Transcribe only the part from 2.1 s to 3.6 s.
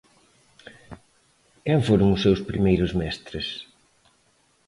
os seus primeiros mestres?